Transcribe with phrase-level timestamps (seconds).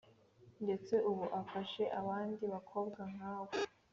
[0.63, 3.51] ndetse ubu afasha abandi bakobwa nkawe.